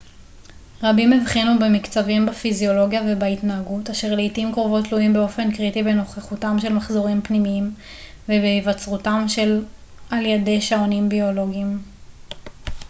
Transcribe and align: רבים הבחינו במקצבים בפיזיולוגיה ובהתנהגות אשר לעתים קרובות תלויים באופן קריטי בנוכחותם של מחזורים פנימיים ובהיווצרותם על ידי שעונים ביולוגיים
רבים 0.83 1.13
הבחינו 1.13 1.51
במקצבים 1.59 2.25
בפיזיולוגיה 2.25 3.01
ובהתנהגות 3.07 3.89
אשר 3.89 4.15
לעתים 4.15 4.51
קרובות 4.51 4.85
תלויים 4.85 5.13
באופן 5.13 5.51
קריטי 5.55 5.83
בנוכחותם 5.83 6.57
של 6.59 6.73
מחזורים 6.73 7.21
פנימיים 7.21 7.73
ובהיווצרותם 8.25 9.25
על 10.11 10.25
ידי 10.25 10.61
שעונים 10.61 11.09
ביולוגיים 11.09 11.79